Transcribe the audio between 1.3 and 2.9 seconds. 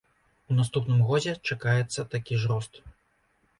чакаецца такі ж рост.